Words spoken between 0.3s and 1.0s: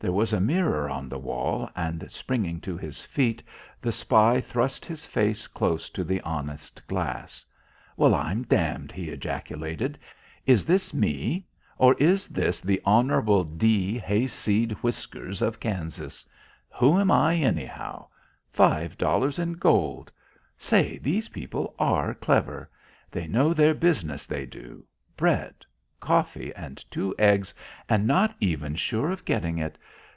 a mirror